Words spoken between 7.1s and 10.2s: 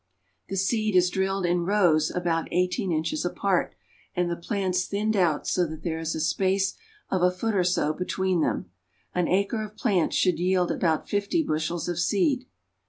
of a foot or so between them. An acre of plants